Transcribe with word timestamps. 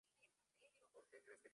Se 0.59 0.65
encuentra 0.65 1.17
en 1.19 1.23
Perú. 1.25 1.49